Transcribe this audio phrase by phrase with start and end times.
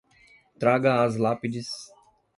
[0.59, 1.69] Traga as lápides